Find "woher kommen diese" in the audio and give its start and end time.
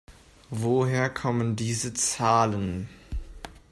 0.49-1.93